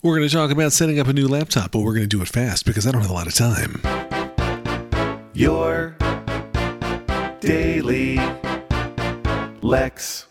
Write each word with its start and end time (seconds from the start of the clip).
We're 0.00 0.16
going 0.16 0.28
to 0.28 0.32
talk 0.32 0.52
about 0.52 0.72
setting 0.72 1.00
up 1.00 1.08
a 1.08 1.12
new 1.12 1.26
laptop, 1.26 1.72
but 1.72 1.80
we're 1.80 1.92
going 1.92 2.08
to 2.08 2.16
do 2.16 2.22
it 2.22 2.28
fast 2.28 2.64
because 2.64 2.86
I 2.86 2.92
don't 2.92 3.02
have 3.02 3.10
a 3.10 3.14
lot 3.14 3.26
of 3.26 3.34
time. 3.34 3.82
Your 5.34 5.96
daily 7.40 8.20
Lex. 9.60 10.28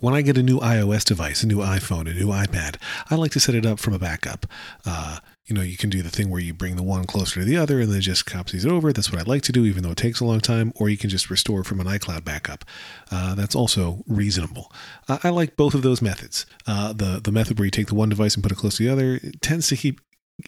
When 0.00 0.14
I 0.14 0.22
get 0.22 0.38
a 0.38 0.42
new 0.42 0.60
iOS 0.60 1.04
device, 1.04 1.42
a 1.42 1.46
new 1.46 1.58
iPhone, 1.58 2.08
a 2.08 2.14
new 2.14 2.28
iPad, 2.28 2.76
I 3.10 3.16
like 3.16 3.32
to 3.32 3.40
set 3.40 3.56
it 3.56 3.66
up 3.66 3.80
from 3.80 3.94
a 3.94 3.98
backup. 3.98 4.46
Uh, 4.86 5.18
you 5.46 5.56
know, 5.56 5.62
you 5.62 5.76
can 5.76 5.90
do 5.90 6.02
the 6.02 6.10
thing 6.10 6.30
where 6.30 6.40
you 6.40 6.54
bring 6.54 6.76
the 6.76 6.82
one 6.82 7.04
closer 7.04 7.40
to 7.40 7.44
the 7.44 7.56
other 7.56 7.80
and 7.80 7.90
then 7.90 8.00
just 8.00 8.26
copies 8.26 8.64
it 8.64 8.70
over. 8.70 8.92
That's 8.92 9.10
what 9.10 9.20
I 9.20 9.24
like 9.24 9.42
to 9.42 9.52
do, 9.52 9.64
even 9.64 9.82
though 9.82 9.90
it 9.90 9.96
takes 9.96 10.20
a 10.20 10.24
long 10.24 10.40
time. 10.40 10.72
Or 10.76 10.88
you 10.88 10.96
can 10.96 11.10
just 11.10 11.30
restore 11.30 11.64
from 11.64 11.80
an 11.80 11.86
iCloud 11.86 12.24
backup. 12.24 12.64
Uh, 13.10 13.34
that's 13.34 13.56
also 13.56 14.04
reasonable. 14.06 14.70
Uh, 15.08 15.18
I 15.24 15.30
like 15.30 15.56
both 15.56 15.74
of 15.74 15.82
those 15.82 16.00
methods. 16.00 16.46
Uh, 16.66 16.92
the 16.92 17.20
the 17.22 17.32
method 17.32 17.58
where 17.58 17.64
you 17.64 17.70
take 17.70 17.88
the 17.88 17.94
one 17.94 18.10
device 18.10 18.34
and 18.34 18.42
put 18.42 18.52
it 18.52 18.58
close 18.58 18.76
to 18.76 18.84
the 18.84 18.92
other 18.92 19.18
tends 19.40 19.68
to 19.68 19.76
keep 19.76 20.00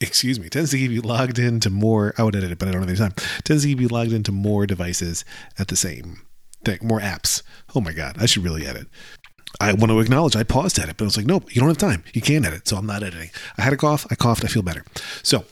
excuse 0.00 0.40
me, 0.40 0.48
tends 0.48 0.70
to 0.70 0.78
keep 0.78 0.90
you 0.90 1.02
logged 1.02 1.38
into 1.38 1.68
more. 1.68 2.14
I 2.16 2.22
would 2.22 2.36
edit 2.36 2.52
it, 2.52 2.58
but 2.58 2.68
I 2.68 2.70
don't 2.72 2.80
have 2.80 2.88
any 2.88 2.98
time. 2.98 3.14
Tends 3.42 3.64
to 3.64 3.68
keep 3.68 3.80
you 3.80 3.88
logged 3.88 4.12
into 4.12 4.32
more 4.32 4.66
devices 4.66 5.24
at 5.58 5.68
the 5.68 5.76
same 5.76 6.22
thing, 6.64 6.78
more 6.82 7.00
apps. 7.00 7.42
Oh 7.74 7.80
my 7.80 7.92
god, 7.92 8.16
I 8.18 8.26
should 8.26 8.44
really 8.44 8.66
edit. 8.66 8.86
I 9.60 9.72
want 9.72 9.90
to 9.90 10.00
acknowledge 10.00 10.36
I 10.36 10.42
paused 10.42 10.78
at 10.78 10.88
it, 10.88 10.96
but 10.96 11.04
I 11.04 11.06
was 11.06 11.16
like, 11.16 11.26
nope, 11.26 11.54
you 11.54 11.60
don't 11.60 11.68
have 11.68 11.78
time. 11.78 12.04
You 12.12 12.20
can't 12.20 12.44
edit, 12.44 12.66
so 12.68 12.76
I'm 12.76 12.86
not 12.86 13.02
editing. 13.02 13.30
I 13.56 13.62
had 13.62 13.72
a 13.72 13.76
cough, 13.76 14.06
I 14.10 14.14
coughed, 14.14 14.44
I 14.44 14.48
feel 14.48 14.62
better. 14.62 14.84
So, 15.22 15.44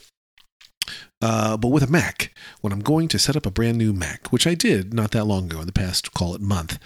uh, 1.20 1.56
but 1.56 1.68
with 1.68 1.84
a 1.84 1.90
Mac, 1.90 2.34
when 2.60 2.72
I'm 2.72 2.80
going 2.80 3.08
to 3.08 3.18
set 3.18 3.36
up 3.36 3.46
a 3.46 3.50
brand 3.50 3.78
new 3.78 3.92
Mac, 3.92 4.32
which 4.32 4.46
I 4.46 4.54
did 4.54 4.92
not 4.92 5.12
that 5.12 5.26
long 5.26 5.44
ago, 5.44 5.60
in 5.60 5.66
the 5.66 5.72
past, 5.72 6.12
call 6.12 6.34
it 6.34 6.40
month, 6.40 6.78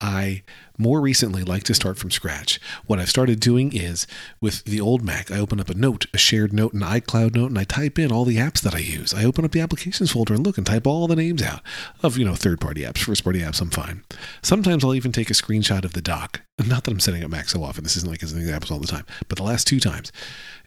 I 0.00 0.42
more 0.76 1.00
recently 1.00 1.42
like 1.42 1.62
to 1.64 1.74
start 1.74 1.98
from 1.98 2.10
scratch. 2.10 2.60
What 2.86 2.98
I've 2.98 3.08
started 3.08 3.40
doing 3.40 3.74
is 3.74 4.06
with 4.40 4.64
the 4.64 4.80
old 4.80 5.02
Mac, 5.02 5.30
I 5.30 5.38
open 5.38 5.60
up 5.60 5.70
a 5.70 5.74
note, 5.74 6.06
a 6.12 6.18
shared 6.18 6.52
note, 6.52 6.74
an 6.74 6.80
iCloud 6.80 7.34
note, 7.34 7.50
and 7.50 7.58
I 7.58 7.64
type 7.64 7.98
in 7.98 8.12
all 8.12 8.24
the 8.24 8.36
apps 8.36 8.60
that 8.62 8.74
I 8.74 8.78
use. 8.78 9.14
I 9.14 9.24
open 9.24 9.44
up 9.44 9.52
the 9.52 9.60
applications 9.60 10.12
folder 10.12 10.34
and 10.34 10.44
look 10.44 10.58
and 10.58 10.66
type 10.66 10.86
all 10.86 11.06
the 11.06 11.16
names 11.16 11.42
out 11.42 11.62
of, 12.02 12.18
you 12.18 12.24
know, 12.24 12.34
third 12.34 12.60
party 12.60 12.82
apps, 12.82 12.98
first 12.98 13.24
party 13.24 13.40
apps, 13.40 13.60
I'm 13.60 13.70
fine. 13.70 14.04
Sometimes 14.42 14.84
I'll 14.84 14.94
even 14.94 15.12
take 15.12 15.30
a 15.30 15.34
screenshot 15.34 15.84
of 15.84 15.92
the 15.92 16.02
dock. 16.02 16.42
Not 16.58 16.84
that 16.84 16.90
I'm 16.90 17.00
setting 17.00 17.24
up 17.24 17.30
Mac 17.30 17.48
so 17.48 17.62
often, 17.62 17.84
this 17.84 17.96
isn't 17.96 18.10
like 18.10 18.22
as 18.22 18.32
an 18.32 18.40
example 18.40 18.74
all 18.74 18.80
the 18.80 18.86
time, 18.86 19.06
but 19.28 19.38
the 19.38 19.44
last 19.44 19.66
two 19.66 19.80
times. 19.80 20.12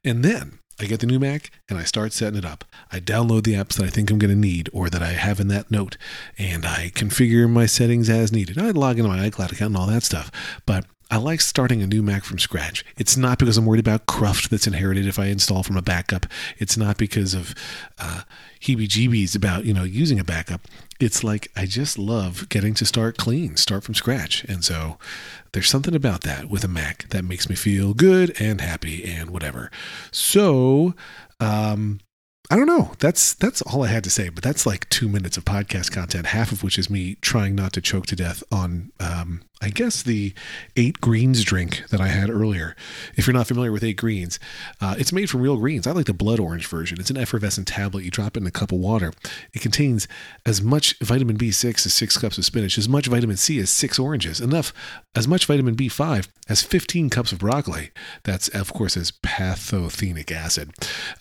And 0.04 0.24
then 0.24 0.60
I 0.80 0.86
get 0.86 1.00
the 1.00 1.08
new 1.08 1.20
Mac 1.20 1.50
and 1.70 1.78
I 1.78 1.84
start 1.84 2.14
setting 2.14 2.38
it 2.38 2.46
up. 2.46 2.64
I 2.92 3.00
download 3.00 3.44
the 3.44 3.54
apps 3.54 3.78
that 3.78 3.86
I 3.86 3.90
think 3.90 4.12
I'm 4.12 4.20
going 4.20 4.34
to 4.34 4.40
need 4.40 4.70
or 4.74 4.90
that 4.90 5.02
I 5.02 5.14
have 5.14 5.40
in 5.40 5.48
that 5.48 5.72
note, 5.72 5.98
and 6.38 6.66
I 6.66 6.92
configure 6.94 7.50
my 7.50 7.66
settings 7.66 8.10
as 8.10 8.32
needed. 8.32 8.58
I 8.58 8.72
log 8.72 9.00
into 9.00 9.10
my 9.10 9.30
iCloud 9.30 9.52
account 9.52 9.72
and 9.72 9.78
all 9.78 9.88
that 9.88 10.04
stuff. 10.04 10.32
But 10.66 10.86
I 11.10 11.18
like 11.18 11.40
starting 11.40 11.82
a 11.82 11.88
new 11.88 12.04
Mac 12.04 12.24
from 12.24 12.38
scratch. 12.38 12.84
It's 12.98 13.16
not 13.16 13.40
because 13.40 13.58
I'm 13.58 13.66
worried 13.66 13.80
about 13.80 14.08
cruft 14.08 14.50
that's 14.50 14.68
inherited 14.68 15.08
if 15.08 15.18
I 15.18 15.28
install 15.28 15.64
from 15.64 15.78
a 15.78 15.82
backup. 15.82 16.26
It's 16.58 16.76
not 16.76 16.98
because 16.98 17.34
of 17.34 17.56
uh, 17.98 18.22
heebie-jeebies 18.60 19.36
about 19.36 19.66
you 19.66 19.74
know 19.74 19.84
using 19.84 20.20
a 20.20 20.26
backup. 20.26 20.62
It's 21.00 21.24
like 21.24 21.50
I 21.56 21.66
just 21.66 21.98
love 21.98 22.50
getting 22.50 22.74
to 22.76 22.86
start 22.86 23.18
clean, 23.18 23.56
start 23.56 23.84
from 23.84 23.96
scratch, 23.96 24.44
and 24.46 24.66
so 24.66 24.98
there's 25.54 25.70
something 25.70 25.96
about 25.96 26.22
that 26.22 26.50
with 26.50 26.64
a 26.64 26.68
Mac 26.68 27.08
that 27.10 27.24
makes 27.24 27.50
me 27.50 27.56
feel 27.56 27.94
good 27.94 28.40
and 28.42 28.60
happy 28.62 29.04
and 29.06 29.30
whatever. 29.30 29.72
So. 30.12 30.94
Um, 31.40 32.00
I 32.50 32.56
don't 32.56 32.66
know. 32.66 32.92
That's 33.00 33.34
that's 33.34 33.62
all 33.62 33.84
I 33.84 33.88
had 33.88 34.06
to 34.06 34.10
say. 34.10 34.30
But 34.30 34.44
that's 34.44 34.66
like 34.66 34.90
two 34.90 35.10
minutes 35.10 35.36
of 35.36 35.44
podcast 35.44 35.92
content, 35.92 36.28
half 36.28 36.54
of 36.54 36.64
which 36.64 36.80
is 36.80 36.90
me 36.90 37.16
trying 37.16 37.56
not 37.56 37.74
to 37.74 37.82
choke 37.82 38.06
to 38.08 38.16
death 38.16 38.42
on, 38.52 38.94
um, 39.02 39.42
I 39.62 39.70
guess 39.70 40.02
the 40.02 40.34
eight 40.78 41.02
greens 41.02 41.44
drink 41.44 41.84
that 41.90 42.00
I 42.00 42.08
had 42.08 42.30
earlier. 42.30 42.74
If 43.16 43.28
you're 43.28 43.34
not 43.34 43.48
familiar 43.48 43.74
with 43.74 43.84
eight 43.84 43.98
greens, 43.98 44.40
uh, 44.80 44.96
it's 44.98 45.12
made 45.12 45.30
from 45.30 45.42
real 45.42 45.58
greens. 45.58 45.88
I 45.88 45.92
like 45.92 46.06
the 46.06 46.14
blood 46.14 46.40
orange 46.40 46.68
version. 46.68 47.00
It's 47.02 47.10
an 47.10 47.18
effervescent 47.18 47.68
tablet. 47.68 48.06
You 48.06 48.12
drop 48.12 48.38
it 48.38 48.42
in 48.42 48.48
a 48.48 48.52
cup 48.52 48.72
of 48.72 48.78
water. 48.78 49.12
It 49.54 49.62
contains 49.62 50.08
as 50.46 50.62
much 50.62 50.98
vitamin 51.00 51.38
B6 51.38 51.86
as 51.86 51.94
six 51.94 52.18
cups 52.18 52.38
of 52.38 52.46
spinach, 52.46 52.78
as 52.78 52.88
much 52.88 53.08
vitamin 53.08 53.36
C 53.36 53.60
as 53.60 53.70
six 53.70 54.00
oranges, 54.00 54.40
enough 54.40 54.72
as 55.16 55.28
much 55.28 55.46
vitamin 55.48 55.76
B5 55.76 56.30
as 56.48 56.62
15 56.62 57.10
cups 57.10 57.32
of 57.32 57.40
broccoli. 57.40 57.92
That's 58.24 58.48
of 58.50 58.72
course 58.74 58.96
as 58.96 59.12
pantothenic 59.12 60.32
acid. 60.32 60.72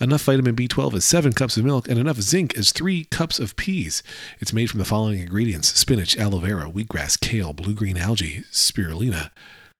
Enough 0.01 0.23
vitamin 0.23 0.55
B12 0.55 0.95
as 0.95 1.05
seven 1.17 1.33
cups 1.33 1.57
of 1.57 1.65
milk, 1.65 1.89
and 1.89 1.99
enough 1.99 2.21
zinc 2.21 2.55
as 2.59 2.73
three 2.73 3.05
cups 3.05 3.39
of 3.39 3.57
peas. 3.57 4.03
It's 4.39 4.53
made 4.53 4.69
from 4.69 4.81
the 4.81 4.85
following 4.85 5.19
ingredients 5.19 5.69
spinach, 5.69 6.15
aloe 6.19 6.41
vera, 6.41 6.71
wheatgrass, 6.71 7.19
kale, 7.19 7.55
blue 7.55 7.73
green 7.73 7.97
algae, 7.97 8.45
spirulina, 8.53 9.31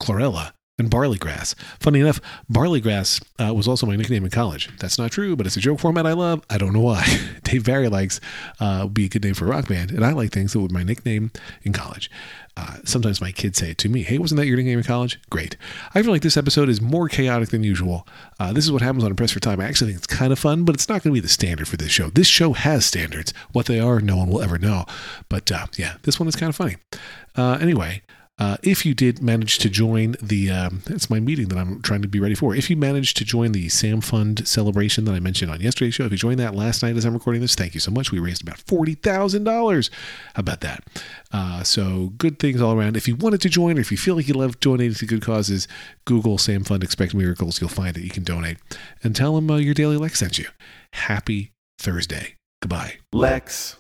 chlorella, 0.01 0.55
and 0.79 0.91
barley 0.91 1.19
grass. 1.19 1.55
Funny 1.81 2.01
enough, 2.01 2.21
barley 2.49 2.81
grass 2.81 3.21
uh, 3.39 3.53
was 3.55 3.67
also 3.67 3.87
my 3.87 3.97
nickname 3.97 4.25
in 4.25 4.31
college. 4.31 4.71
That's 4.79 4.99
not 4.99 5.11
true, 5.11 5.35
but 5.37 5.47
it's 5.47 5.57
a 5.57 5.61
joke 5.61 5.81
format 5.81 6.07
I 6.07 6.13
love. 6.13 6.45
I 6.51 6.59
don't 6.59 6.73
know 6.73 6.81
why. 6.81 7.05
Dave 7.45 7.65
Barry 7.65 7.89
likes 7.89 8.21
uh, 8.61 8.81
would 8.85 8.95
be 8.95 9.07
a 9.07 9.09
good 9.09 9.25
name 9.25 9.35
for 9.35 9.47
a 9.47 9.49
rock 9.49 9.69
band, 9.69 9.91
and 9.91 10.05
I 10.05 10.13
like 10.13 10.33
things 10.33 10.53
that 10.53 10.61
were 10.61 10.69
my 10.69 10.83
nickname 10.83 11.31
in 11.63 11.73
college. 11.73 12.11
Uh, 12.59 12.79
sometimes 12.85 13.21
my 13.21 13.33
kids 13.33 13.59
say 13.59 13.71
it 13.73 13.79
to 13.79 13.89
me, 13.89 14.03
"Hey, 14.03 14.17
wasn't 14.17 14.39
that 14.39 14.47
your 14.47 14.57
nickname 14.57 14.79
in 14.79 14.85
college?" 14.85 15.21
Great. 15.29 15.57
I 15.95 16.03
feel 16.03 16.11
like 16.11 16.23
this 16.23 16.39
episode 16.39 16.71
is 16.71 16.81
more 16.81 17.07
chaotic 17.07 17.51
than 17.51 17.63
usual. 17.63 18.07
Uh, 18.41 18.53
this 18.53 18.65
is 18.65 18.73
what 18.73 18.81
happens 18.81 19.05
on 19.05 19.15
Press 19.15 19.33
for 19.33 19.41
Time. 19.41 19.61
I 19.61 19.67
actually 19.67 19.93
think 19.93 19.99
it's 19.99 20.07
kind 20.07 20.33
of 20.33 20.39
fun, 20.39 20.65
but 20.65 20.75
it's 20.75 20.89
not 20.89 21.03
going 21.03 21.15
to 21.15 21.21
be 21.21 21.21
the 21.21 21.29
standard 21.29 21.69
for 21.69 21.77
this 21.77 21.91
show. 21.91 22.09
This 22.09 22.27
show 22.27 22.55
has 22.55 22.87
standards. 22.87 23.35
What 23.53 23.67
they 23.67 23.79
are, 23.79 24.01
no 24.01 24.17
one 24.17 24.29
will 24.31 24.41
ever 24.41 24.59
know. 24.59 24.87
But 25.29 25.53
uh, 25.53 25.67
yeah, 25.77 25.97
this 26.03 26.19
one 26.19 26.29
is 26.29 26.37
kind 26.37 26.49
of 26.49 26.57
funny. 26.57 26.77
Uh, 27.37 27.59
anyway, 27.61 28.01
uh, 28.39 28.59
if 28.63 28.85
you 28.85 28.95
did 28.95 29.23
manage 29.23 29.59
to 29.59 29.71
join 29.71 30.15
the, 30.21 30.51
um, 30.51 30.83
it's 30.87 31.09
my 31.09 31.19
meeting 31.19 31.49
that 31.49 31.57
I'm 31.57 31.81
trying 31.81 32.03
to 32.03 32.09
be 32.09 32.21
ready 32.21 32.35
for. 32.35 32.55
If 32.55 32.69
you 32.69 32.77
managed 32.77 33.17
to 33.17 33.25
join 33.25 33.53
the 33.53 33.71
Sam 33.71 34.03
Fund 34.03 34.47
celebration 34.47 35.07
that 35.07 35.13
I 35.13 35.21
mentioned 35.21 35.51
on 35.51 35.61
yesterday's 35.63 35.95
show, 35.95 36.05
if 36.05 36.13
you 36.13 36.19
joined 36.19 36.39
that 36.41 36.55
last 36.55 36.83
night 36.83 36.97
as 36.97 37.07
I'm 37.07 37.15
recording 37.15 37.41
this, 37.41 37.55
thank 37.55 37.73
you 37.73 37.81
so 37.81 37.91
much. 37.91 38.13
We 38.13 38.19
raised 38.19 38.43
about 38.43 38.59
$40,000. 38.59 39.91
How 40.35 40.41
about 40.41 40.61
that? 40.61 40.85
Uh, 41.33 41.63
so 41.63 42.13
good 42.19 42.39
things 42.39 42.61
all 42.61 42.79
around. 42.79 42.97
If 42.97 43.09
you 43.09 43.17
wanted 43.17 43.41
to 43.41 43.49
join, 43.49 43.79
or 43.79 43.81
if 43.81 43.91
you 43.91 43.97
feel 43.97 44.17
like 44.17 44.29
you 44.29 44.35
love 44.35 44.61
donating 44.61 44.95
to 44.95 45.07
good 45.07 45.23
causes, 45.23 45.67
Google 46.05 46.37
Sam 46.37 46.63
Fund 46.63 46.85
Expect 46.85 47.15
Miracles. 47.15 47.61
You'll 47.61 47.71
find 47.71 47.97
it. 47.97 48.03
You 48.03 48.11
can 48.11 48.23
donate 48.23 48.59
and 49.03 49.17
tell 49.17 49.35
them 49.35 49.51
uh, 49.51 49.57
your 49.57 49.75
daily 49.75 49.97
Lex 49.97 50.19
sent 50.19 50.39
you. 50.39 50.47
Happy 50.93 51.53
Thursday. 51.79 52.37
Goodbye. 52.61 52.97
Lex. 53.13 53.77